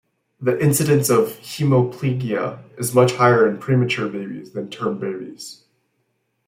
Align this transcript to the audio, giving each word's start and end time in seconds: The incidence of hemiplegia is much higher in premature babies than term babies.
The 0.39 0.59
incidence 0.59 1.11
of 1.11 1.29
hemiplegia 1.41 2.63
is 2.79 2.95
much 2.95 3.13
higher 3.13 3.47
in 3.47 3.59
premature 3.59 4.09
babies 4.09 4.49
than 4.51 4.71
term 4.71 4.97
babies. 4.97 5.63